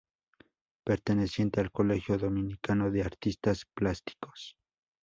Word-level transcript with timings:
Perteneciente 0.83 1.59
al 1.61 1.69
Colegio 1.71 2.17
Dominicano 2.17 2.89
de 2.89 3.03
Artistas 3.03 3.67
Plásticos. 3.75 4.57